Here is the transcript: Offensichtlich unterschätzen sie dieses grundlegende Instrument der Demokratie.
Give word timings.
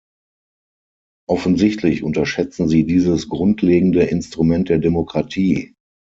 Offensichtlich 1.29 2.01
unterschätzen 2.01 2.67
sie 2.67 2.85
dieses 2.87 3.29
grundlegende 3.29 4.01
Instrument 4.01 4.67
der 4.69 4.79
Demokratie. 4.79 5.75